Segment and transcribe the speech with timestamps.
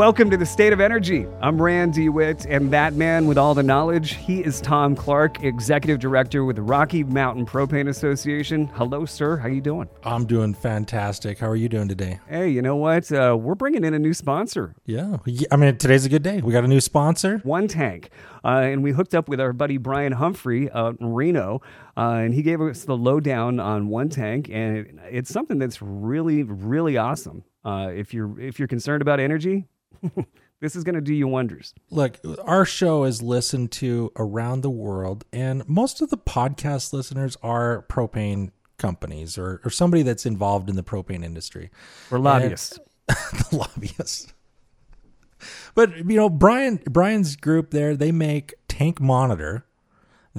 [0.00, 1.26] welcome to the State of Energy.
[1.42, 5.98] I'm Rand DeWitt, and that man with all the knowledge, he is Tom Clark, Executive
[5.98, 8.68] Director with the Rocky Mountain Propane Association.
[8.68, 9.36] Hello, sir.
[9.36, 9.90] How you doing?
[10.02, 11.38] I'm doing fantastic.
[11.38, 12.18] How are you doing today?
[12.30, 13.12] Hey, you know what?
[13.12, 14.74] Uh, we're bringing in a new sponsor.
[14.86, 15.18] Yeah,
[15.52, 16.40] I mean today's a good day.
[16.40, 17.42] We got a new sponsor.
[17.44, 18.08] One Tank,
[18.42, 21.60] uh, and we hooked up with our buddy Brian Humphrey out in Reno,
[21.94, 25.82] uh, and he gave us the lowdown on One Tank, and it, it's something that's
[25.82, 27.44] really, really awesome.
[27.66, 29.66] Uh, if you're if you're concerned about energy,
[30.60, 31.74] this is going to do you wonders.
[31.90, 37.36] Look, our show is listened to around the world, and most of the podcast listeners
[37.42, 41.70] are propane companies or, or somebody that's involved in the propane industry.
[42.10, 42.78] We're lobbyists.
[43.06, 44.32] the lobbyists.
[45.74, 49.64] But you know, Brian Brian's group there, they make tank monitor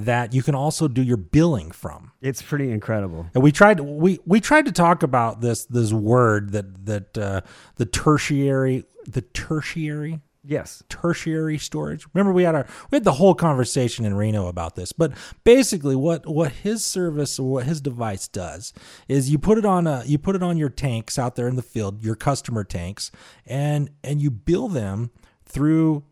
[0.05, 2.12] that you can also do your billing from.
[2.22, 3.28] It's pretty incredible.
[3.34, 7.41] And we tried we we tried to talk about this this word that that uh,
[7.76, 10.82] the tertiary the tertiary Yes.
[10.90, 12.07] tertiary storage.
[12.13, 14.91] Remember we had our we had the whole conversation in Reno about this.
[14.91, 15.13] But
[15.44, 18.74] basically what what his service or what his device does
[19.07, 21.57] is you put it on a you put it on your tanks out there in
[21.57, 23.12] the field, your customer tanks,
[23.46, 25.12] and and you bill them
[25.46, 26.04] through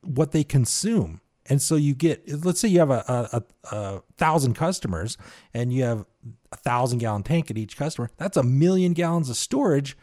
[0.00, 1.20] what they consume.
[1.46, 3.42] And so you get let's say you have a a,
[3.74, 5.18] a, thousand customers
[5.52, 6.06] and you have
[6.52, 8.10] a thousand gallon tank at each customer.
[8.16, 9.96] That's a million gallons of storage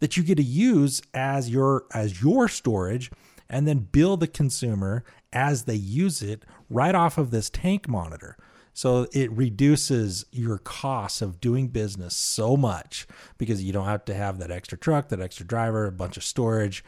[0.00, 3.10] that you get to use as your as your storage
[3.48, 8.36] and then bill the consumer as they use it right off of this tank monitor.
[8.72, 14.14] So it reduces your costs of doing business so much because you don't have to
[14.14, 16.84] have that extra truck, that extra driver, a bunch of storage,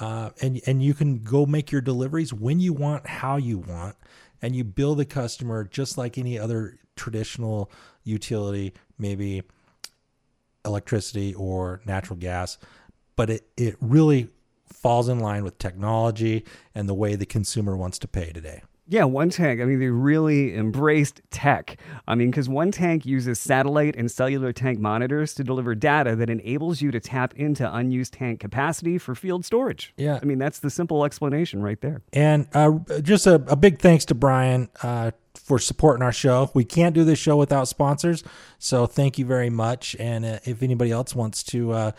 [0.00, 3.96] uh, and and you can go make your deliveries when you want, how you want,
[4.42, 7.70] and you bill the customer just like any other traditional
[8.02, 9.42] utility, maybe
[10.64, 12.58] electricity or natural gas,
[13.16, 14.28] but it, it really
[14.66, 16.44] falls in line with technology
[16.74, 18.62] and the way the consumer wants to pay today.
[18.90, 19.60] Yeah, One Tank.
[19.60, 21.78] I mean, they really embraced tech.
[22.08, 26.28] I mean, because One Tank uses satellite and cellular tank monitors to deliver data that
[26.28, 29.94] enables you to tap into unused tank capacity for field storage.
[29.96, 30.18] Yeah.
[30.20, 32.02] I mean, that's the simple explanation right there.
[32.12, 36.50] And uh, just a, a big thanks to Brian uh, for supporting our show.
[36.52, 38.24] We can't do this show without sponsors,
[38.58, 39.94] so thank you very much.
[40.00, 41.92] And uh, if anybody else wants to uh,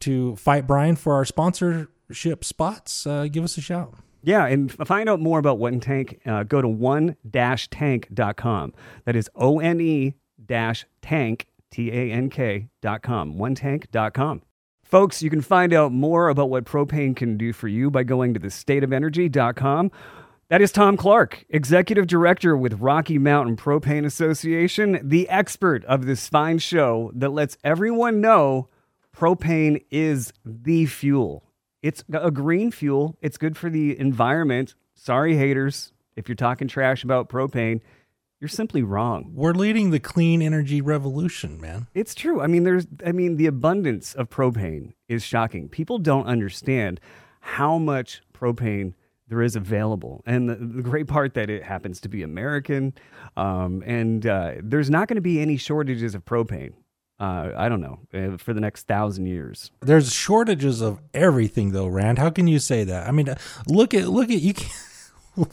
[0.00, 3.92] to fight Brian for our sponsorship spots, uh, give us a shout.
[4.22, 6.20] Yeah, and find out more about One Tank.
[6.26, 8.74] Uh, go to one-tank.com.
[9.04, 10.14] That is O-N-E
[10.44, 13.34] dash tank, T-A-N-K dot com.
[13.34, 14.42] Onetank.com.
[14.82, 18.32] Folks, you can find out more about what propane can do for you by going
[18.34, 19.90] to thestateofenergy.com.
[20.48, 26.26] That is Tom Clark, Executive Director with Rocky Mountain Propane Association, the expert of this
[26.26, 28.70] fine show that lets everyone know
[29.14, 31.44] propane is the fuel.
[31.82, 33.16] It's a green fuel.
[33.22, 34.74] It's good for the environment.
[34.94, 35.92] Sorry, haters.
[36.16, 37.80] If you're talking trash about propane,
[38.40, 39.32] you're simply wrong.
[39.34, 41.86] We're leading the clean energy revolution, man.
[41.94, 42.40] It's true.
[42.40, 45.68] I mean, there's, I mean, the abundance of propane is shocking.
[45.68, 47.00] People don't understand
[47.40, 48.94] how much propane
[49.28, 50.22] there is available.
[50.26, 52.94] And the, the great part that it happens to be American.
[53.36, 56.72] Um, and uh, there's not going to be any shortages of propane.
[57.20, 59.72] Uh, I don't know uh, for the next thousand years.
[59.80, 62.18] There's shortages of everything, though, Rand.
[62.18, 63.08] How can you say that?
[63.08, 63.36] I mean, uh,
[63.66, 64.54] look at look at you.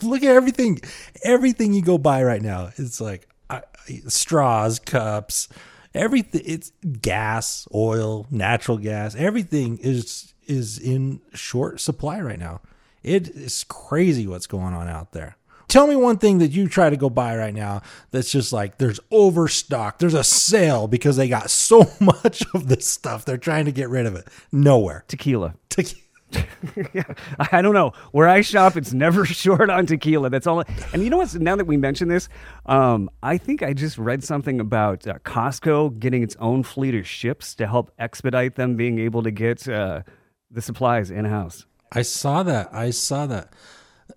[0.02, 0.80] Look at everything.
[1.22, 3.60] Everything you go buy right now, it's like uh,
[4.08, 5.48] straws, cups,
[5.94, 6.42] everything.
[6.44, 9.14] It's gas, oil, natural gas.
[9.14, 12.62] Everything is is in short supply right now.
[13.04, 15.36] It is crazy what's going on out there.
[15.68, 18.78] Tell me one thing that you try to go buy right now that's just like
[18.78, 19.98] there's overstock.
[19.98, 23.24] There's a sale because they got so much of this stuff.
[23.24, 24.28] They're trying to get rid of it.
[24.52, 25.04] Nowhere.
[25.08, 25.54] Tequila.
[25.68, 26.02] Te-
[26.92, 27.04] yeah,
[27.38, 27.92] I don't know.
[28.12, 30.30] Where I shop, it's never short on tequila.
[30.30, 30.62] That's all.
[30.92, 31.34] And you know what?
[31.34, 32.28] Now that we mention this,
[32.66, 37.06] um, I think I just read something about uh, Costco getting its own fleet of
[37.06, 40.02] ships to help expedite them being able to get uh,
[40.50, 41.64] the supplies in house.
[41.92, 42.72] I saw that.
[42.72, 43.52] I saw that.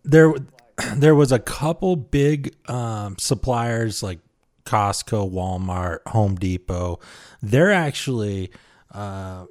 [0.03, 0.33] There,
[0.95, 4.19] there was a couple big um, suppliers like
[4.65, 6.99] Costco, Walmart, Home Depot.
[7.41, 8.51] They're actually
[8.91, 9.45] uh,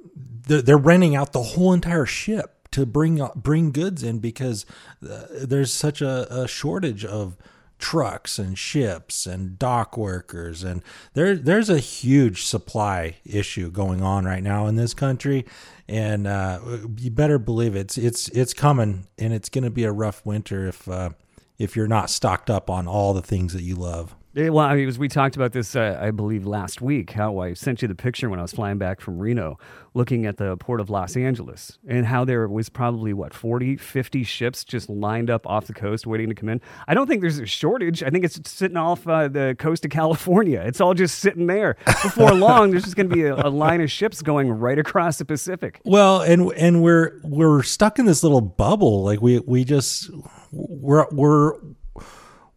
[0.47, 4.65] they're, they're renting out the whole entire ship to bring bring goods in because
[5.07, 7.37] uh, there's such a, a shortage of
[7.79, 10.63] trucks and ships and dock workers.
[10.63, 10.83] And
[11.13, 15.45] there there's a huge supply issue going on right now in this country.
[15.87, 16.59] And uh,
[16.97, 20.67] you better believe it's it's it's coming and it's going to be a rough winter
[20.67, 21.11] if uh,
[21.57, 24.73] if you're not stocked up on all the things that you love Yeah, well, I
[24.73, 27.11] mean, it was, we talked about this, uh, I believe, last week.
[27.11, 29.59] How I sent you the picture when I was flying back from Reno,
[29.93, 34.23] looking at the port of Los Angeles, and how there was probably what 40, 50
[34.23, 36.61] ships just lined up off the coast waiting to come in.
[36.87, 38.01] I don't think there's a shortage.
[38.01, 40.61] I think it's sitting off uh, the coast of California.
[40.65, 41.75] It's all just sitting there.
[41.85, 45.17] Before long, there's just going to be a, a line of ships going right across
[45.17, 45.81] the Pacific.
[45.83, 49.03] Well, and and we're we're stuck in this little bubble.
[49.03, 50.09] Like we we just
[50.51, 51.55] we're we're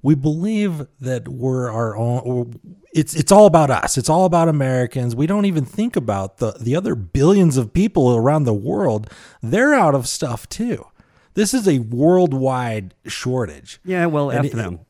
[0.02, 2.58] we believe that we're our own
[2.94, 3.96] it's it's all about us.
[3.96, 5.14] It's all about americans.
[5.16, 9.08] We don't even think about the the other billions of people around the world.
[9.42, 10.86] They're out of stuff too.
[11.34, 13.80] This is a worldwide shortage.
[13.84, 14.80] Yeah, well, And F it- them.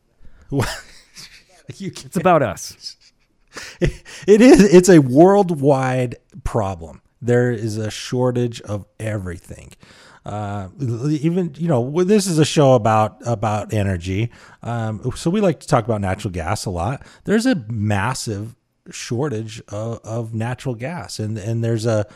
[1.68, 2.96] It's about us.
[3.80, 7.00] it is it's a worldwide problem.
[7.20, 9.72] There is a shortage of everything
[10.24, 14.30] uh, even you know this is a show about about energy.
[14.62, 17.04] Um, so we like to talk about natural gas a lot.
[17.24, 18.54] There's a massive
[18.90, 21.18] shortage of, of natural gas.
[21.18, 22.06] And and there's a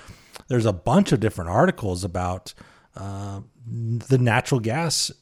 [0.49, 2.55] there's a bunch of different articles about
[2.97, 5.13] uh, the natural gas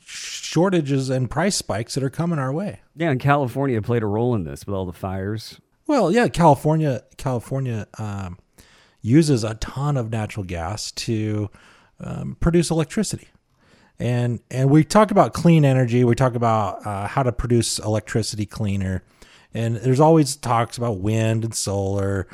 [0.00, 2.80] shortages and price spikes that are coming our way.
[2.94, 5.60] Yeah, and California played a role in this with all the fires.
[5.86, 8.38] Well, yeah, California, California um,
[9.02, 11.50] uses a ton of natural gas to
[12.00, 13.28] um, produce electricity,
[13.98, 16.04] and and we talk about clean energy.
[16.04, 19.02] We talk about uh, how to produce electricity cleaner,
[19.52, 22.26] and there's always talks about wind and solar,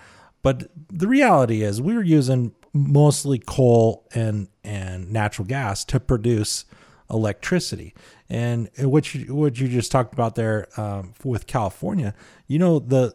[0.42, 6.64] but the reality is we're using mostly coal and and natural gas to produce
[7.10, 7.94] electricity.
[8.28, 12.14] And what you what you just talked about there um, with California,
[12.46, 13.14] you know the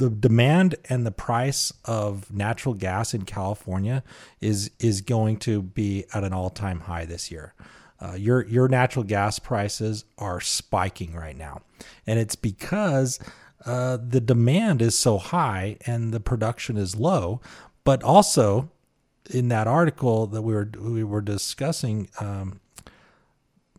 [0.00, 4.02] the demand and the price of natural gas in California
[4.40, 7.52] is is going to be at an all time high this year.
[8.00, 11.60] Uh, your your natural gas prices are spiking right now,
[12.06, 13.18] and it's because
[13.66, 17.42] uh, the demand is so high and the production is low.
[17.84, 18.70] But also,
[19.28, 22.58] in that article that we were we were discussing, um,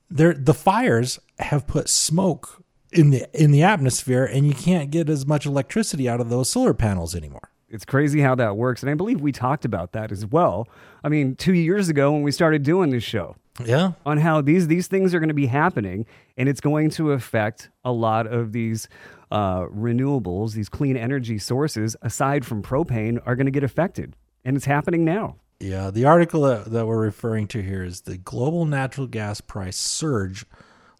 [0.07, 2.60] there the fires have put smoke
[2.91, 6.49] in the in the atmosphere and you can't get as much electricity out of those
[6.49, 7.49] solar panels anymore.
[7.69, 8.83] It's crazy how that works.
[8.83, 10.67] And I believe we talked about that as well.
[11.05, 13.93] I mean, two years ago when we started doing this show Yeah.
[14.05, 16.05] on how these, these things are going to be happening
[16.35, 18.89] and it's going to affect a lot of these
[19.31, 24.17] uh, renewables, these clean energy sources, aside from propane, are going to get affected.
[24.43, 25.37] And it's happening now.
[25.61, 29.77] Yeah, the article that, that we're referring to here is the global natural gas price
[29.77, 30.45] surge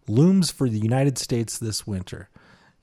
[0.08, 2.28] looms for the United States this winter.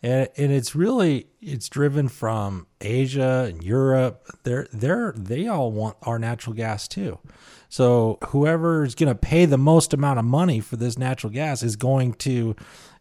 [0.01, 4.25] And, and it's really it's driven from Asia and Europe.
[4.44, 7.19] They're they're they all want our natural gas too.
[7.68, 11.63] So whoever is going to pay the most amount of money for this natural gas
[11.63, 12.56] is going to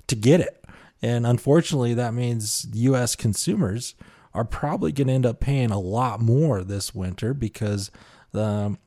[0.08, 0.64] to get it.
[1.00, 3.14] And unfortunately, that means U.S.
[3.14, 3.94] consumers
[4.34, 7.90] are probably going to end up paying a lot more this winter because
[8.34, 8.78] um,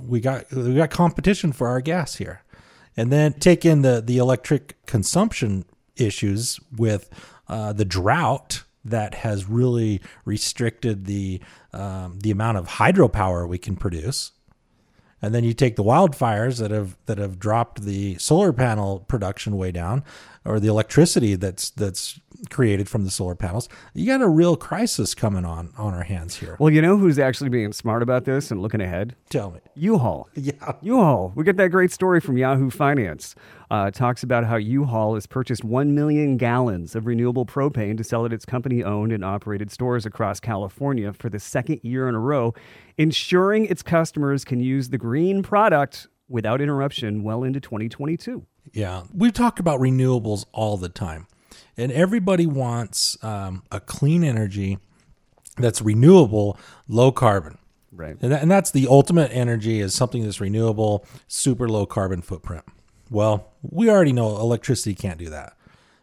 [0.00, 2.42] we got we got competition for our gas here.
[2.98, 5.64] And then take in the the electric consumption
[5.94, 7.08] issues with
[7.46, 11.40] uh, the drought that has really restricted the
[11.72, 14.32] um, the amount of hydropower we can produce.
[15.22, 19.56] And then you take the wildfires that have that have dropped the solar panel production
[19.56, 20.02] way down,
[20.48, 22.18] or the electricity that's that's
[22.48, 23.68] created from the solar panels.
[23.94, 26.56] You got a real crisis coming on on our hands here.
[26.58, 29.14] Well, you know who's actually being smart about this and looking ahead?
[29.28, 29.60] Tell me.
[29.74, 30.28] U-Haul.
[30.34, 30.72] Yeah.
[30.80, 31.32] U-Haul.
[31.34, 33.34] We get that great story from Yahoo Finance.
[33.70, 38.24] Uh, talks about how U-Haul has purchased 1 million gallons of renewable propane to sell
[38.24, 42.54] at its company-owned and operated stores across California for the second year in a row,
[42.96, 48.46] ensuring its customers can use the green product without interruption well into 2022.
[48.72, 49.04] Yeah.
[49.14, 51.26] We talk about renewables all the time,
[51.76, 54.78] and everybody wants um, a clean energy
[55.56, 56.58] that's renewable,
[56.88, 57.58] low carbon.
[57.90, 58.16] Right.
[58.20, 62.64] And, that, and that's the ultimate energy is something that's renewable, super low carbon footprint.
[63.10, 65.56] Well, we already know electricity can't do that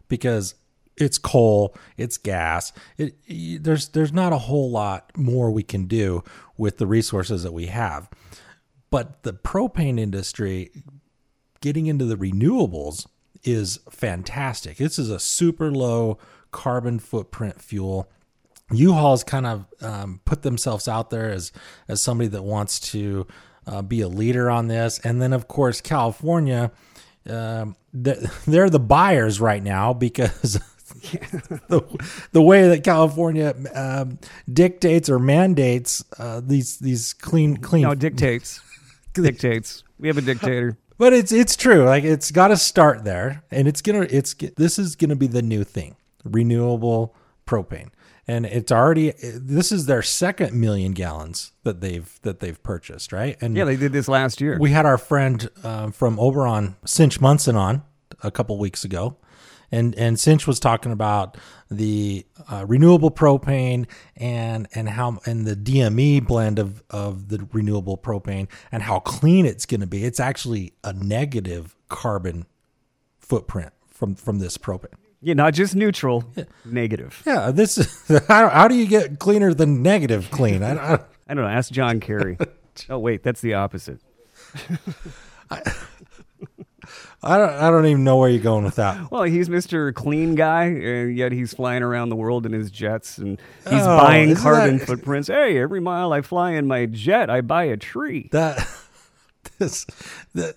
[0.07, 0.55] because
[0.97, 2.73] it's coal, it's gas.
[2.97, 6.23] It, y- there's there's not a whole lot more we can do
[6.57, 8.09] with the resources that we have.
[8.89, 10.71] But the propane industry
[11.61, 13.07] getting into the renewables
[13.43, 14.77] is fantastic.
[14.77, 16.17] This is a super low
[16.51, 18.09] carbon footprint fuel.
[18.71, 21.51] U-Haul's kind of um, put themselves out there as
[21.87, 23.27] as somebody that wants to
[23.67, 26.71] uh, be a leader on this, and then of course California,
[27.29, 30.53] um, th- they're the buyers right now because
[31.69, 31.81] the
[32.31, 34.17] the way that California um,
[34.51, 38.61] dictates or mandates uh, these these clean clean No, dictates.
[39.13, 39.83] dictates.
[39.99, 40.77] We have a dictator.
[40.97, 41.83] But it's it's true.
[41.83, 45.41] Like it's got to start there, and it's gonna it's this is gonna be the
[45.41, 45.95] new thing.
[46.23, 47.89] renewable propane,
[48.27, 53.37] and it's already this is their second million gallons that they've that they've purchased, right?
[53.41, 54.57] And Yeah, they did this last year.
[54.59, 57.83] we had our friend um, from Oberon, Cinch Munson, on
[58.23, 59.17] a couple weeks ago,
[59.71, 61.37] and and Cinch was talking about
[61.69, 67.97] the uh, renewable propane and and how and the DME blend of of the renewable
[67.97, 70.03] propane and how clean it's going to be.
[70.03, 72.45] It's actually a negative carbon
[73.19, 74.93] footprint from from this propane.
[75.21, 76.23] yeah, not just neutral,
[76.63, 77.23] negative.
[77.25, 80.61] Yeah, this is how, how do you get cleaner than negative clean?
[80.63, 80.93] I, I,
[81.27, 81.47] I don't know.
[81.47, 82.37] Ask John Kerry.
[82.89, 83.99] oh wait, that's the opposite.
[85.49, 85.61] I
[87.23, 89.11] don't I don't even know where you're going with that.
[89.11, 89.93] Well, he's Mr.
[89.93, 93.97] Clean Guy, and yet he's flying around the world in his jets, and he's Oh,
[93.97, 95.27] buying carbon that- footprints.
[95.27, 98.29] Hey, every mile I fly in my jet, I buy a tree.
[98.31, 98.57] that
[99.59, 99.85] this
[100.33, 100.55] that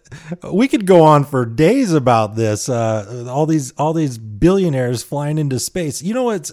[0.53, 5.37] we could go on for days about this uh all these all these billionaires flying
[5.39, 6.51] into space you know what's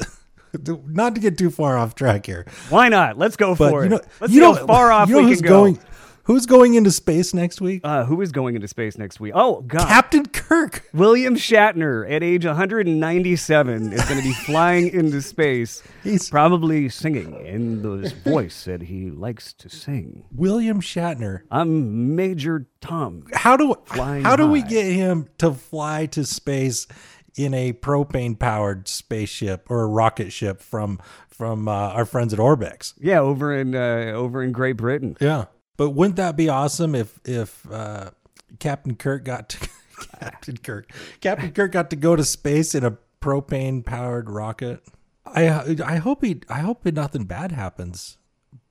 [0.88, 3.17] not to get too far off track here Why not?
[3.17, 4.08] Let's go but for you know it.
[4.20, 5.50] Let's you see know how far off you know we can go.
[5.50, 5.79] going
[6.25, 9.34] who's going into space next week Uh, who is going into space next week?
[9.36, 15.22] Oh God, captain kirk William Shatner at age 197 is going to be flying into
[15.22, 20.25] space, He's- probably singing in this voice that he likes to sing.
[20.34, 23.24] william shatner I'm Major Tom.
[23.34, 26.88] how do Flying how do we get him to fly to space
[27.36, 32.39] in a propane powered spaceship or a rocket ship from from uh, our friends at
[32.39, 35.17] orbex Yeah, over in uh, over in Great Britain.
[35.20, 35.46] Yeah,
[35.77, 38.12] but wouldn't that be awesome if if uh,
[38.60, 39.70] Captain Kirk got to
[40.20, 40.91] Captain Kirk
[41.22, 44.82] Captain Kirk got to go to space in a propane powered rocket?
[45.25, 48.17] I I hope he I hope nothing bad happens.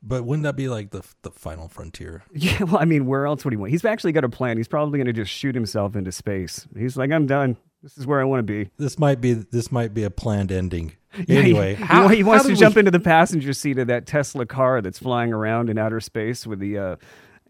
[0.07, 2.25] But wouldn't that be like the the final frontier?
[2.35, 3.71] Yeah, well, I mean, where else would he want?
[3.73, 4.59] He's actually got a plan.
[4.59, 6.67] He's probably going to just shoot himself into space.
[6.77, 7.57] He's like, I'm done.
[7.83, 8.71] This is where I want to be.
[8.77, 10.93] This might be this might be a planned ending.
[11.29, 14.07] Yeah, Anyway, he, how, he wants to jump we- into the passenger seat of that
[14.07, 16.97] Tesla car that's flying around in outer space with the uh,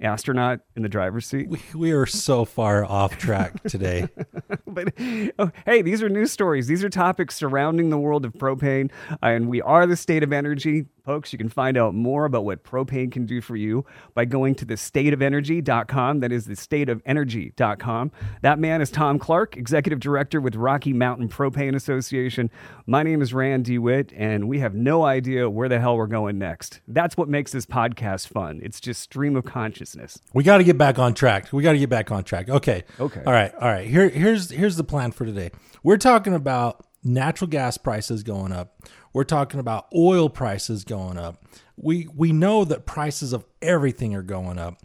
[0.01, 1.49] astronaut in the driver's seat.
[1.49, 4.09] We, we are so far off track today.
[4.67, 4.93] but
[5.39, 6.67] oh, hey, these are news stories.
[6.67, 8.91] These are topics surrounding the world of propane,
[9.23, 10.87] and we are the state of energy.
[11.05, 13.85] Folks, you can find out more about what propane can do for you
[14.15, 16.21] by going to the stateofenergy.com.
[16.21, 18.11] That is the stateofenergy.com.
[18.41, 22.51] That man is Tom Clark, executive director with Rocky Mountain Propane Association.
[22.87, 26.39] My name is Rand DeWitt, and we have no idea where the hell we're going
[26.39, 26.81] next.
[26.89, 28.61] That's what makes this podcast fun.
[28.63, 30.19] It's just stream of consciousness.
[30.33, 31.53] We got to get back on track.
[31.53, 32.49] We got to get back on track.
[32.49, 32.85] Okay.
[32.99, 33.23] Okay.
[33.27, 33.55] All right.
[33.57, 33.87] All right.
[33.87, 35.51] Here, here's here's the plan for today.
[35.83, 38.81] We're talking about natural gas prices going up.
[39.15, 41.43] We're talking about oil prices going up.
[41.77, 44.83] We we know that prices of everything are going up.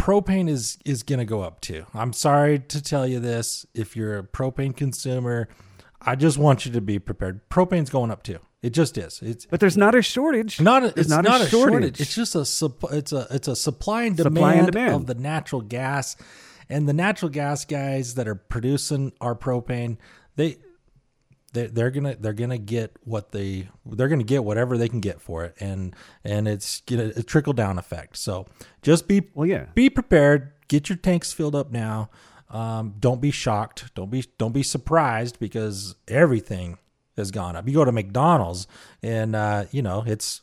[0.00, 1.86] Propane is is going to go up too.
[1.94, 3.66] I'm sorry to tell you this.
[3.74, 5.48] If you're a propane consumer,
[6.00, 7.48] I just want you to be prepared.
[7.48, 8.38] Propane's going up too.
[8.62, 9.20] It just is.
[9.22, 10.60] It's But there's not a shortage.
[10.60, 12.00] not a, it's not, a, shortage.
[12.00, 14.94] It's just a supp- it's a it's a supply and demand, Supply and demand.
[14.94, 16.16] of the natural gas,
[16.68, 19.98] and the natural gas guys that are producing our propane,
[20.36, 20.56] they
[21.56, 25.20] they they're gonna they're gonna get what they they're gonna get whatever they can get
[25.20, 25.94] for it, and
[26.24, 28.16] and it's gonna a trickle down effect.
[28.16, 28.46] So
[28.82, 29.66] just be Well, yeah.
[29.74, 30.52] be prepared.
[30.68, 32.10] Get your tanks filled up now.
[32.50, 33.94] Um, don't be shocked.
[33.94, 36.78] Don't be don't be surprised because everything
[37.16, 37.66] has gone up.
[37.66, 38.66] You go to McDonald's
[39.02, 40.42] and uh, you know it's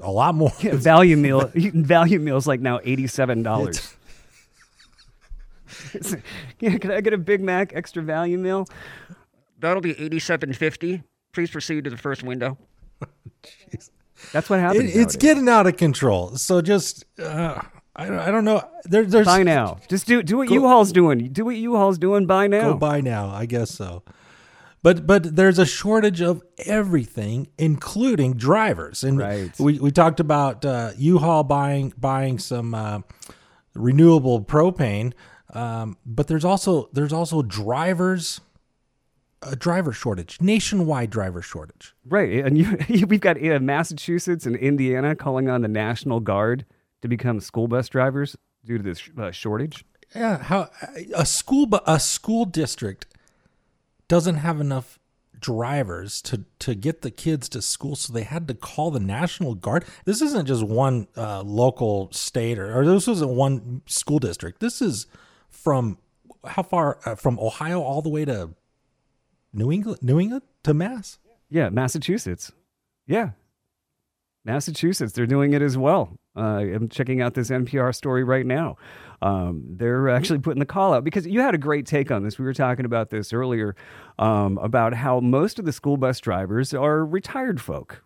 [0.00, 0.50] a lot more.
[0.62, 3.94] value meal value meals like now eighty-seven dollars.
[6.60, 8.66] yeah, can I get a Big Mac extra value meal?
[9.58, 11.02] That'll be eighty-seven fifty.
[11.32, 12.58] Please proceed to the first window.
[14.32, 14.84] That's what happens.
[14.84, 15.16] It, it's nowadays.
[15.16, 16.36] getting out of control.
[16.36, 17.60] So just uh,
[17.94, 18.68] I don't I don't know.
[18.84, 19.78] There, there's buy now.
[19.88, 21.28] Just do do what U-Haul's doing.
[21.32, 22.26] Do what U-Haul's doing.
[22.26, 22.72] Buy now.
[22.72, 23.28] Go buy now.
[23.30, 24.02] I guess so.
[24.82, 29.02] But but there's a shortage of everything, including drivers.
[29.04, 29.50] And Right.
[29.58, 33.00] we, we talked about uh, U-Haul buying buying some uh,
[33.74, 35.12] renewable propane.
[35.54, 38.40] Um, but there's also there's also drivers
[39.42, 41.94] a driver shortage, nationwide driver shortage.
[42.06, 46.64] Right, and you, we've got uh, Massachusetts and Indiana calling on the National Guard
[47.02, 49.84] to become school bus drivers due to this uh, shortage.
[50.14, 50.70] Yeah, how
[51.14, 53.06] a school bu- a school district
[54.08, 54.98] doesn't have enough
[55.38, 59.54] drivers to to get the kids to school, so they had to call the National
[59.54, 59.84] Guard.
[60.04, 64.60] This isn't just one uh, local state or, or this isn't one school district.
[64.60, 65.06] This is
[65.50, 65.98] from
[66.44, 68.50] how far uh, from Ohio all the way to
[69.52, 71.18] New England, New England to Mass.
[71.48, 72.52] Yeah, Massachusetts.
[73.06, 73.30] Yeah.
[74.44, 76.16] Massachusetts, they're doing it as well.
[76.36, 78.76] Uh, I'm checking out this NPR story right now.
[79.20, 82.38] Um, they're actually putting the call out because you had a great take on this.
[82.38, 83.74] We were talking about this earlier
[84.18, 88.04] um, about how most of the school bus drivers are retired folk.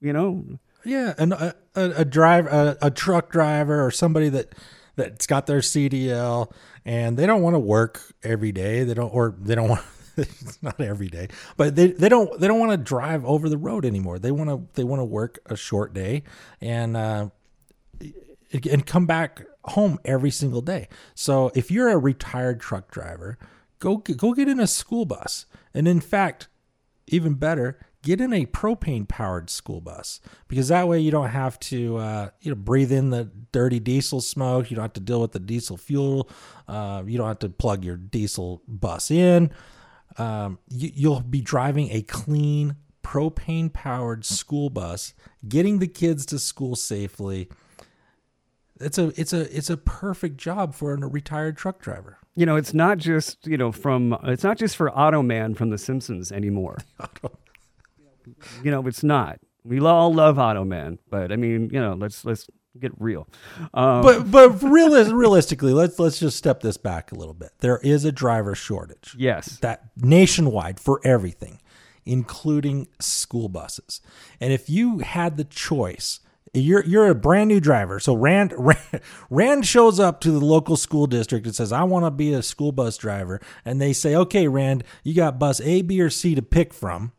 [0.00, 0.44] You know,
[0.84, 4.54] Yeah, and a, a, a driver, a, a truck driver, or somebody that
[4.96, 6.50] that's got their CDL,
[6.86, 8.84] and they don't want to work every day.
[8.84, 9.82] They don't, or they don't want.
[10.16, 13.58] It's not every day, but they, they don't they don't want to drive over the
[13.58, 14.18] road anymore.
[14.18, 16.22] They want to they want to work a short day
[16.60, 17.28] and uh,
[18.70, 20.88] and come back home every single day.
[21.14, 23.38] So if you're a retired truck driver,
[23.78, 26.48] go go get in a school bus, and in fact,
[27.06, 31.58] even better, get in a propane powered school bus because that way you don't have
[31.60, 34.70] to uh, you know breathe in the dirty diesel smoke.
[34.70, 36.28] You don't have to deal with the diesel fuel.
[36.66, 39.50] Uh, you don't have to plug your diesel bus in.
[40.20, 45.14] Um, you, you'll be driving a clean propane powered school bus,
[45.48, 47.48] getting the kids to school safely.
[48.78, 52.18] It's a it's a it's a perfect job for a retired truck driver.
[52.36, 55.70] you know, it's not just you know from it's not just for Otto Mann from
[55.70, 56.76] The Simpsons anymore.
[58.62, 59.40] you know, it's not.
[59.64, 62.46] We all love Otto Mann, but I mean, you know, let's let's
[62.78, 63.26] get real.
[63.74, 67.50] Um, But but realis- realistically, let's let's just step this back a little bit.
[67.60, 69.14] There is a driver shortage.
[69.18, 71.60] yes, that nationwide for everything,
[72.06, 74.00] including school buses.
[74.40, 76.20] And if you had the choice,
[76.54, 78.00] you're you're a brand new driver.
[78.00, 79.00] So Rand Rand,
[79.30, 82.42] Rand shows up to the local school district and says, "I want to be a
[82.42, 86.34] school bus driver." And they say, "Okay, Rand, you got bus A, B, or C
[86.34, 87.12] to pick from.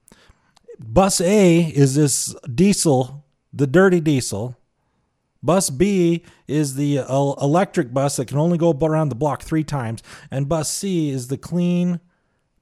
[0.80, 4.58] Bus A is this diesel, the dirty diesel."
[5.44, 9.64] Bus B is the uh, electric bus that can only go around the block three
[9.64, 12.00] times, and bus C is the clean,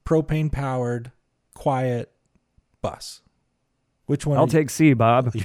[0.04, 1.12] propane powered,
[1.54, 2.10] quiet
[2.80, 3.20] bus.
[4.06, 4.38] Which one?
[4.38, 5.34] I'll take C, Bob.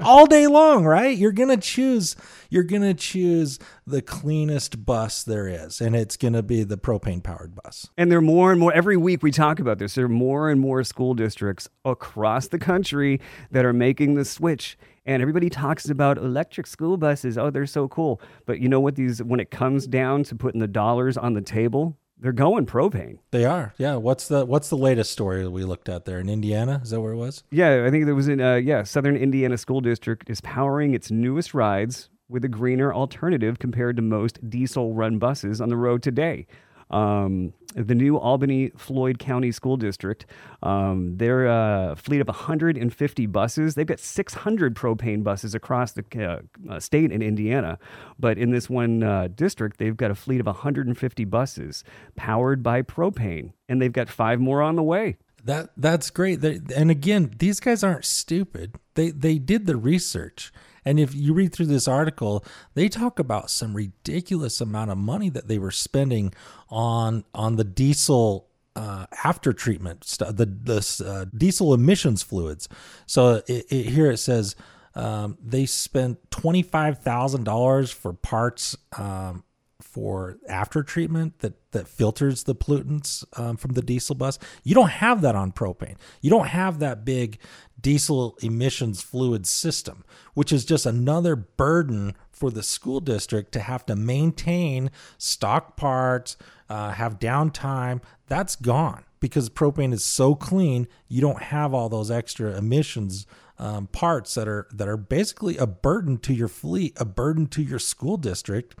[0.00, 1.16] all day long, right?
[1.16, 2.16] You're gonna choose.
[2.50, 7.54] You're gonna choose the cleanest bus there is, and it's gonna be the propane powered
[7.54, 7.88] bus.
[7.96, 9.94] And there are more and more every week we talk about this.
[9.94, 14.78] There are more and more school districts across the country that are making the switch.
[15.08, 17.38] And everybody talks about electric school buses.
[17.38, 18.20] Oh, they're so cool.
[18.44, 18.94] But you know what?
[18.94, 23.18] These when it comes down to putting the dollars on the table, they're going propane.
[23.30, 23.72] They are.
[23.78, 23.96] Yeah.
[23.96, 26.82] What's the What's the latest story that we looked at there in Indiana?
[26.82, 27.42] Is that where it was?
[27.50, 31.10] Yeah, I think there was in uh, yeah, Southern Indiana School District is powering its
[31.10, 36.46] newest rides with a greener alternative compared to most diesel-run buses on the road today.
[36.90, 40.24] Um, the new Albany Floyd County School District,
[40.62, 46.72] um, their uh, fleet of 150 buses, they've got 600 propane buses across the uh,
[46.72, 47.78] uh, state in Indiana.
[48.18, 51.84] But in this one uh, district, they've got a fleet of 150 buses
[52.16, 55.16] powered by propane, and they've got five more on the way.
[55.44, 56.40] That that's great.
[56.40, 58.74] They, and again, these guys aren't stupid.
[58.94, 60.52] They they did the research.
[60.88, 65.28] And if you read through this article, they talk about some ridiculous amount of money
[65.28, 66.32] that they were spending
[66.70, 72.70] on on the diesel uh, after treatment stuff, the the uh, diesel emissions fluids.
[73.04, 74.56] So it, it, here it says
[74.94, 79.44] um, they spent twenty five thousand dollars for parts um,
[79.82, 84.38] for after treatment that that filters the pollutants um, from the diesel bus.
[84.64, 85.96] You don't have that on propane.
[86.22, 87.38] You don't have that big
[87.80, 93.84] diesel emissions fluid system, which is just another burden for the school district to have
[93.86, 96.36] to maintain stock parts,
[96.68, 98.00] uh, have downtime.
[98.26, 100.86] That's gone because propane is so clean.
[101.08, 103.26] You don't have all those extra emissions
[103.58, 107.62] um, parts that are that are basically a burden to your fleet, a burden to
[107.62, 108.76] your school district,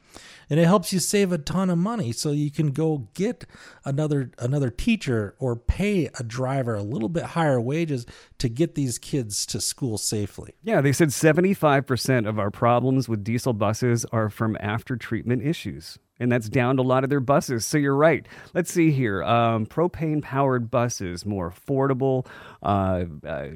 [0.48, 2.12] and it helps you save a ton of money.
[2.12, 3.44] So you can go get
[3.84, 8.06] another another teacher or pay a driver a little bit higher wages
[8.38, 10.54] to get these kids to school safely.
[10.62, 15.98] Yeah, they said 75% of our problems with diesel buses are from after treatment issues.
[16.20, 17.64] And that's down to a lot of their buses.
[17.64, 18.26] So you're right.
[18.52, 19.22] Let's see here.
[19.22, 22.26] Um, propane powered buses, more affordable.
[22.60, 23.48] Uh, uh,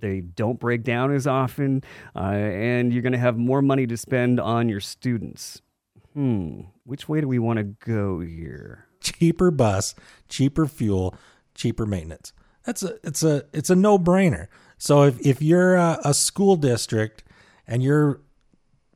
[0.00, 1.82] they don't break down as often.
[2.14, 5.62] Uh, and you're going to have more money to spend on your students.
[6.14, 6.62] Hmm.
[6.84, 8.86] Which way do we want to go here?
[9.00, 9.94] Cheaper bus,
[10.28, 11.14] cheaper fuel,
[11.54, 12.32] cheaper maintenance.
[12.64, 14.48] That's a it's a it's a no brainer.
[14.78, 17.24] So if if you're a, a school district
[17.66, 18.20] and you're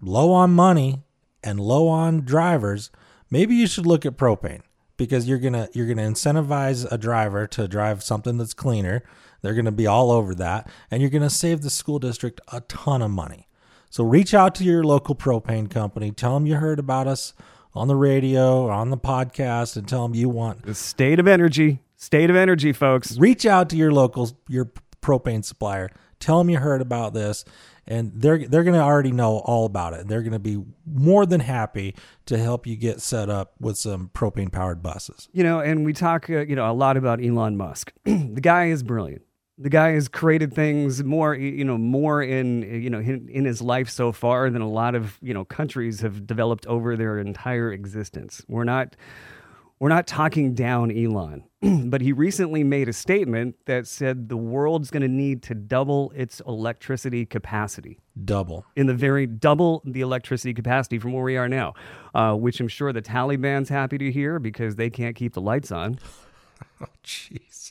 [0.00, 1.02] low on money
[1.42, 2.90] and low on drivers,
[3.30, 4.62] maybe you should look at propane
[4.96, 9.02] because you're gonna you're gonna incentivize a driver to drive something that's cleaner.
[9.42, 13.02] They're gonna be all over that, and you're gonna save the school district a ton
[13.02, 13.48] of money.
[13.90, 16.12] So reach out to your local propane company.
[16.12, 17.34] Tell them you heard about us
[17.74, 20.64] on the radio or on the podcast, and tell them you want.
[20.64, 21.80] The state of energy.
[21.96, 23.18] State of energy, folks.
[23.18, 25.90] Reach out to your local your propane supplier.
[26.20, 27.44] Tell them you heard about this,
[27.86, 30.00] and they're they're going to already know all about it.
[30.00, 31.94] And they're going to be more than happy
[32.26, 35.28] to help you get set up with some propane powered buses.
[35.32, 37.92] You know, and we talk, uh, you know, a lot about Elon Musk.
[38.04, 39.22] the guy is brilliant.
[39.58, 43.60] The guy has created things more, you know, more in, you know, in, in his
[43.60, 47.70] life so far than a lot of, you know, countries have developed over their entire
[47.72, 48.42] existence.
[48.48, 48.96] We're not,
[49.78, 51.44] we're not talking down Elon,
[51.90, 56.12] but he recently made a statement that said the world's going to need to double
[56.16, 58.64] its electricity capacity Double.
[58.74, 61.74] in the very double the electricity capacity from where we are now,
[62.14, 65.70] uh, which I'm sure the Taliban's happy to hear because they can't keep the lights
[65.70, 65.98] on.
[66.80, 67.61] Oh jeez.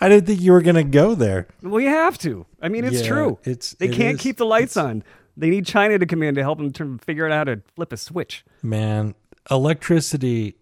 [0.00, 1.48] I didn't think you were going to go there.
[1.62, 2.46] Well, you have to.
[2.62, 3.38] I mean, it's Yeah, true.
[3.44, 5.02] it's- they it can't is- keep the lights on.
[5.36, 7.92] They need China to come in to help them to figure out how to flip
[7.92, 8.44] a switch.
[8.62, 9.14] Man,
[9.50, 10.56] electricity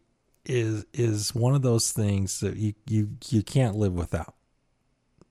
[0.45, 4.35] is is one of those things that you you you can't live without.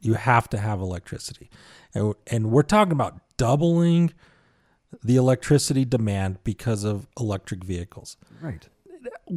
[0.02, 1.50] You have to have electricity.
[1.94, 4.14] And and we're talking about doubling
[5.04, 8.18] the electricity demand because of electric vehicles.
[8.42, 8.68] Right.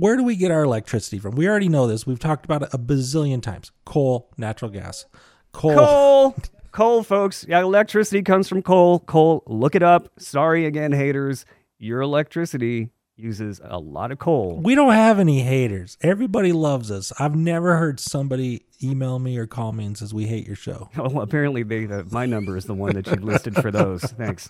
[0.00, 1.34] Where do we get our electricity from?
[1.34, 2.06] We already know this.
[2.06, 3.72] We've talked about it a bazillion times.
[3.84, 5.06] Coal, natural gas.
[5.52, 5.74] Coal.
[5.74, 6.36] Coal.
[6.70, 7.44] Coal, folks.
[7.48, 9.00] Yeah, electricity comes from coal.
[9.00, 10.08] Coal, look it up.
[10.18, 11.44] Sorry again, haters.
[11.78, 14.60] Your electricity uses a lot of coal.
[14.62, 15.96] We don't have any haters.
[16.00, 17.12] Everybody loves us.
[17.18, 20.88] I've never heard somebody email me or call me and says we hate your show.
[20.98, 24.02] Oh, apparently they, uh, my number is the one that you've listed for those.
[24.18, 24.48] Thanks.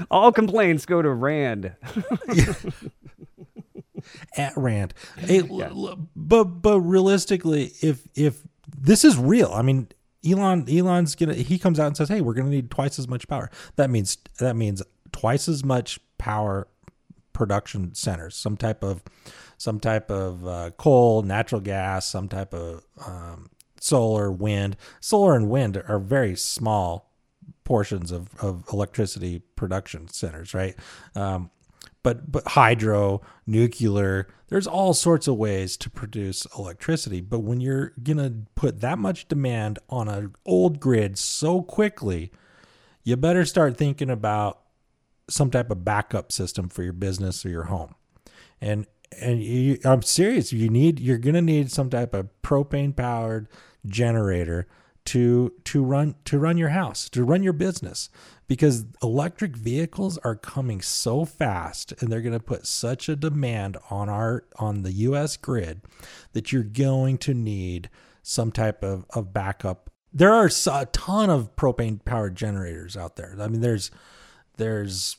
[0.10, 1.72] All complaints go to Rand.
[4.36, 4.94] at Rand.
[5.18, 8.42] Hey, l- l- but but realistically, if if
[8.76, 9.88] this is real, I mean,
[10.28, 13.28] Elon Elon's gonna he comes out and says, "Hey, we're gonna need twice as much
[13.28, 14.82] power." That means that means
[15.14, 16.66] twice as much power
[17.32, 19.02] production centers, some type of
[19.56, 23.48] some type of uh, coal, natural gas, some type of um,
[23.80, 24.76] solar, wind.
[25.00, 27.12] Solar and wind are very small
[27.62, 30.74] portions of, of electricity production centers, right?
[31.14, 31.50] Um,
[32.02, 37.20] but but hydro, nuclear, there's all sorts of ways to produce electricity.
[37.20, 42.32] But when you're gonna put that much demand on an old grid so quickly,
[43.04, 44.63] you better start thinking about
[45.28, 47.94] some type of backup system for your business or your home.
[48.60, 48.86] And
[49.20, 53.48] and you, I'm serious, you need you're gonna need some type of propane powered
[53.86, 54.66] generator
[55.06, 58.08] to to run to run your house, to run your business
[58.46, 63.76] because electric vehicles are coming so fast and they're going to put such a demand
[63.90, 65.82] on our on the US grid
[66.32, 67.88] that you're going to need
[68.22, 69.90] some type of, of backup.
[70.12, 73.36] There are a ton of propane powered generators out there.
[73.38, 73.90] I mean there's
[74.56, 75.16] there's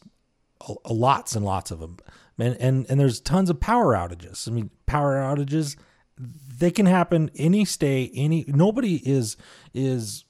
[0.68, 1.98] a, a lots and lots of them.
[2.38, 4.48] And, and and there's tons of power outages.
[4.48, 5.78] I mean power outages
[6.18, 9.36] they can happen any state any nobody is
[9.74, 10.24] is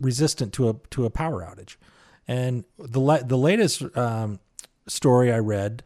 [0.00, 1.76] resistant to a to a power outage
[2.26, 4.38] and the la- the latest um,
[4.86, 5.82] story I read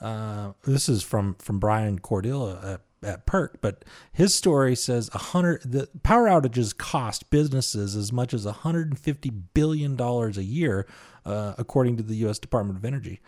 [0.00, 5.18] uh, this is from from Brian Cordilla at, at PERC but his story says a
[5.18, 10.86] hundred the power outages cost businesses as much as 150 billion dollars a year
[11.26, 12.38] uh, according to the U.S.
[12.38, 13.20] Department of Energy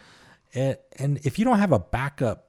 [0.54, 2.48] and and if you don't have a backup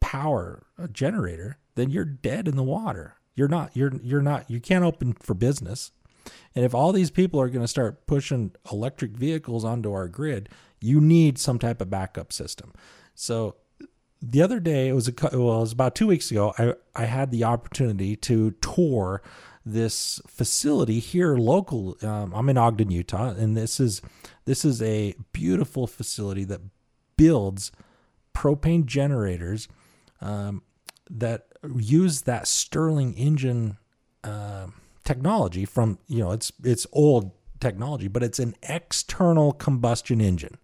[0.00, 3.16] power generator, then you're dead in the water.
[3.34, 5.92] You're not you're you're not you can't open for business.
[6.54, 10.48] And if all these people are going to start pushing electric vehicles onto our grid,
[10.80, 12.72] you need some type of backup system.
[13.14, 13.56] So
[14.20, 16.52] the other day, it was a well, it was about two weeks ago.
[16.58, 19.22] I I had the opportunity to tour
[19.66, 21.96] this facility here local.
[22.00, 24.00] Um, I'm in Ogden, Utah, and this is
[24.44, 26.60] this is a beautiful facility that
[27.16, 27.72] builds
[28.34, 29.66] propane generators
[30.20, 30.62] um,
[31.10, 33.78] that use that Stirling engine
[34.22, 34.74] um
[35.04, 40.58] technology from you know it's it's old technology, but it's an external combustion engine.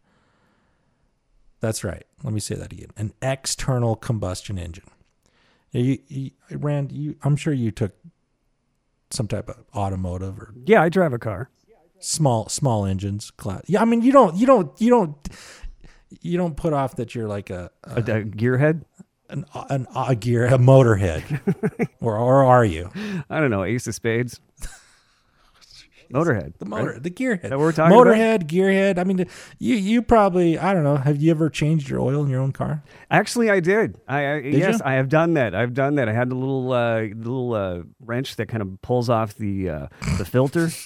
[1.60, 2.04] That's right.
[2.22, 2.90] Let me say that again.
[2.96, 4.84] An external combustion engine.
[5.70, 7.92] You, you, Rand, you, I'm sure you took
[9.12, 11.51] some type of automotive or Yeah, I drive a car.
[12.01, 13.62] small small engines class.
[13.66, 15.16] Yeah, I mean you don't you don't you don't
[16.20, 18.83] you don't put off that you're like a, a A, a gearhead?
[19.31, 21.22] an an a gear a motorhead,
[22.01, 22.90] or or are you
[23.31, 23.64] I don't know.
[23.64, 24.40] Ace of Spades.
[26.12, 26.55] Motorhead.
[26.59, 27.48] the motor the gearhead?
[27.48, 28.07] that we're talking about?
[28.07, 28.98] Motorhead, gearhead.
[28.98, 29.27] I mean,
[29.59, 30.96] you you probably I don't know.
[30.96, 32.83] Have you ever changed your oil in your own car?
[33.11, 33.98] Actually, I did.
[34.07, 34.81] I, I yes, you?
[34.85, 35.55] I have done that.
[35.55, 36.09] I've done that.
[36.09, 39.87] I had the little uh, little uh, wrench that kind of pulls off the uh,
[40.18, 40.68] the filter.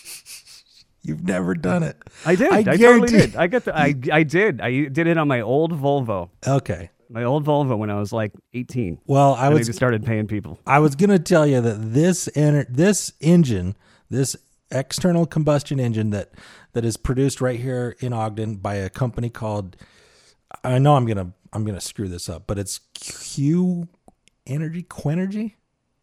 [1.03, 1.97] You've never done it.
[2.25, 2.53] I did.
[2.53, 3.37] I I, totally did.
[3.37, 3.77] I got the.
[3.77, 4.61] I I did.
[4.61, 6.31] I did it on my old Volvo.
[6.45, 6.91] Okay.
[7.09, 8.99] My old Volvo when I was like 18.
[9.07, 10.59] Well, I was just started paying people.
[10.67, 13.77] I was gonna tell you that this ener- this engine,
[14.11, 14.35] this
[14.71, 16.33] external combustion engine that
[16.73, 19.77] that is produced right here in Ogden by a company called
[20.65, 23.89] I know I'm gonna I'm gonna screw this up, but it's Q
[24.47, 25.55] Energy Quenergy.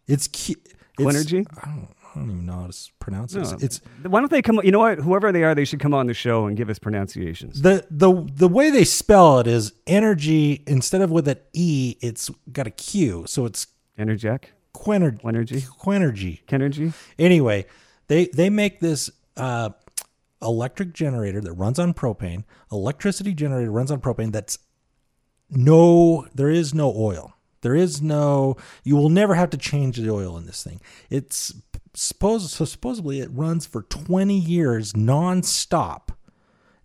[0.07, 0.55] It's Q
[0.97, 1.45] Quenergy?
[1.63, 3.41] I don't, I don't even know how to pronounce No.
[3.41, 3.63] it.
[3.63, 4.59] It's Why don't they come?
[4.63, 4.99] You know what?
[4.99, 7.61] Whoever they are, they should come on the show and give us pronunciations.
[7.61, 12.29] the the the way they spell it is energy instead of with an E, it's
[12.51, 14.45] got a Q, so it's Energec,
[14.75, 15.21] Quenergy.
[15.21, 16.43] Quenergy, Quenergy.
[16.45, 16.93] Kenergy.
[17.17, 17.65] Anyway,
[18.07, 19.69] they they make this uh,
[20.41, 24.31] electric generator that runs on propane, electricity generator runs on propane.
[24.31, 24.59] That's
[25.49, 27.33] no, there is no oil.
[27.61, 28.57] There is no.
[28.83, 30.81] You will never have to change the oil in this thing.
[31.09, 31.53] It's
[31.93, 36.09] supposed so supposedly it runs for twenty years nonstop,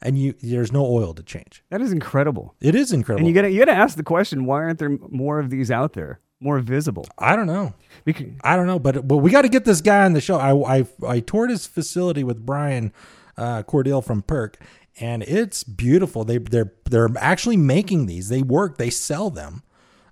[0.01, 1.65] and you there's no oil to change.
[1.71, 2.55] That is incredible.
[2.61, 3.27] It is incredible.
[3.27, 5.95] And you gotta you gotta ask the question: Why aren't there more of these out
[5.95, 7.07] there, more visible?
[7.19, 7.75] I don't know.
[8.05, 10.37] Because I don't know, but but we got to get this guy on the show.
[10.37, 12.93] I I, I toured his facility with Brian
[13.37, 14.55] uh, Cordill from PERC,
[15.01, 16.25] and it's beautiful.
[16.25, 18.29] They they're they're actually making these.
[18.29, 18.79] They work.
[18.79, 19.63] They sell them.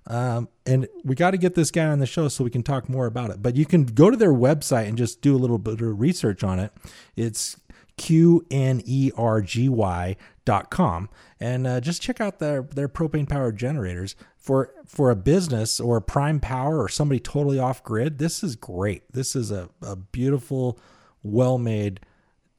[0.09, 2.87] Um, and we got to get this guy on the show so we can talk
[2.87, 3.41] more about it.
[3.41, 6.43] But you can go to their website and just do a little bit of research
[6.45, 6.71] on it.
[7.17, 7.57] It's
[7.97, 11.09] Q N E R G Y dot com.
[11.39, 14.15] And uh, just check out their their propane powered generators.
[14.37, 18.55] For for a business or a prime power or somebody totally off grid this is
[18.55, 19.11] great.
[19.11, 20.79] This is a, a beautiful
[21.21, 21.99] well made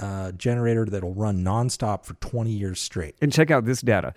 [0.00, 3.16] uh, generator that'll run nonstop for 20 years straight.
[3.22, 4.12] And check out this data: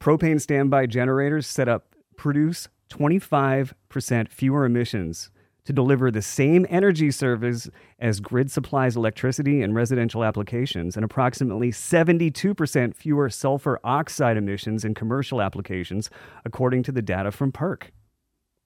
[0.00, 5.30] propane standby generators set up produce 25% fewer emissions
[5.64, 11.70] to deliver the same energy service as grid supplies electricity and residential applications, and approximately
[11.70, 16.10] 72% fewer sulfur oxide emissions in commercial applications,
[16.44, 17.84] according to the data from PERC.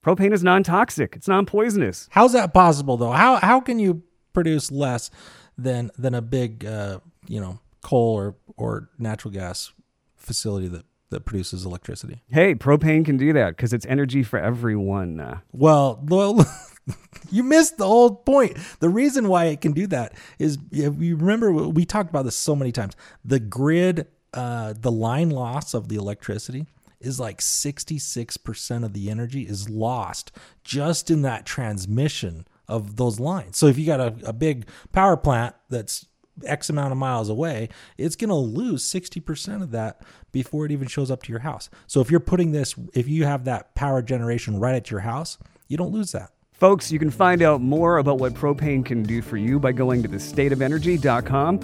[0.04, 2.08] Propane is non toxic, it's non poisonous.
[2.12, 5.10] how's that possible though how how can you produce less
[5.56, 9.72] than than a big uh, you know coal or or natural gas
[10.16, 15.40] facility that that produces electricity Hey, propane can do that because it's energy for everyone.
[15.52, 16.46] Well, well,
[17.30, 18.56] you missed the whole point.
[18.80, 22.36] The reason why it can do that is if you remember we talked about this
[22.36, 22.94] so many times.
[23.24, 26.66] The grid, uh, the line loss of the electricity
[27.00, 30.32] is like 66% of the energy is lost
[30.64, 33.56] just in that transmission of those lines.
[33.56, 36.06] So if you got a, a big power plant that's
[36.44, 40.88] X amount of miles away, it's going to lose 60% of that before it even
[40.88, 41.70] shows up to your house.
[41.86, 45.38] So if you're putting this, if you have that power generation right at your house,
[45.68, 46.30] you don't lose that.
[46.58, 50.02] Folks, you can find out more about what propane can do for you by going
[50.02, 51.60] to thestateofenergy.com.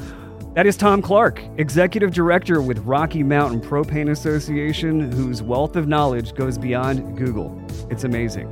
[0.55, 6.37] That is Tom Clark, Executive Director with Rocky Mountain Propane Association, whose wealth of knowledge
[6.37, 7.61] goes beyond Google.
[7.91, 8.49] It's amazing.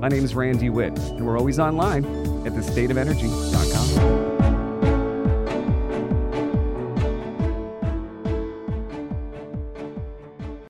[0.00, 2.04] My name is Rand DeWitt, and we're always online
[2.46, 4.33] at thestateofenergy.com.